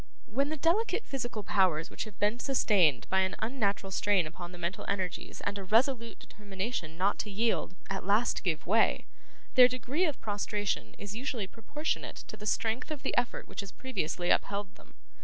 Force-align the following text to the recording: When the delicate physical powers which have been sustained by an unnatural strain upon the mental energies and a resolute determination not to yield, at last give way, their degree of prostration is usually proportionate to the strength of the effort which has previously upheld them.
When 0.25 0.49
the 0.49 0.57
delicate 0.57 1.05
physical 1.05 1.43
powers 1.43 1.91
which 1.91 2.05
have 2.05 2.17
been 2.17 2.39
sustained 2.39 3.05
by 3.11 3.19
an 3.19 3.35
unnatural 3.37 3.91
strain 3.91 4.25
upon 4.25 4.51
the 4.51 4.57
mental 4.57 4.83
energies 4.87 5.41
and 5.41 5.59
a 5.59 5.63
resolute 5.63 6.17
determination 6.17 6.97
not 6.97 7.19
to 7.19 7.29
yield, 7.29 7.75
at 7.87 8.03
last 8.03 8.43
give 8.43 8.65
way, 8.65 9.05
their 9.53 9.67
degree 9.67 10.05
of 10.05 10.19
prostration 10.19 10.95
is 10.97 11.15
usually 11.15 11.45
proportionate 11.45 12.15
to 12.29 12.35
the 12.35 12.47
strength 12.47 12.89
of 12.89 13.03
the 13.03 13.15
effort 13.15 13.47
which 13.47 13.59
has 13.59 13.71
previously 13.71 14.31
upheld 14.31 14.73
them. 14.73 14.95